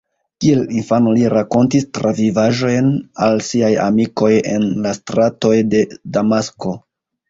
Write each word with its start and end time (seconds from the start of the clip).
Kiel 0.43 0.61
infano 0.77 1.11
li 1.17 1.27
rakontis 1.33 1.85
travivaĵojn 1.99 2.91
al 3.29 3.39
siaj 3.51 3.73
amikoj 3.87 4.35
en 4.57 4.69
la 4.89 4.99
stratoj 5.01 5.57
de 5.73 5.89
Damasko. 6.21 6.79